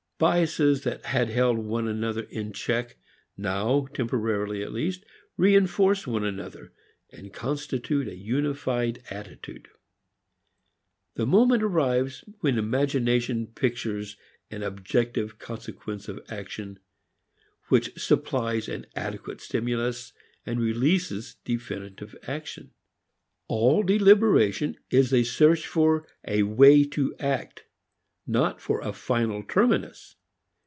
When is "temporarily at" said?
3.91-4.71